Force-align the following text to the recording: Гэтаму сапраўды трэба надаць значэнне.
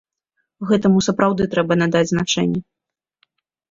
Гэтаму 0.69 1.03
сапраўды 1.09 1.49
трэба 1.53 1.73
надаць 1.85 2.05
значэнне. 2.17 2.61